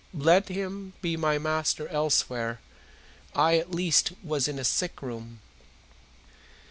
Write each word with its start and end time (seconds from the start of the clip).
Let 0.15 0.49
him 0.49 0.93
be 1.03 1.15
my 1.15 1.37
master 1.37 1.87
elsewhere, 1.89 2.59
I 3.35 3.59
at 3.59 3.69
least 3.69 4.13
was 4.23 4.47
his 4.47 4.53
in 4.55 4.57
a 4.57 4.63
sick 4.63 4.99
room. 5.03 5.41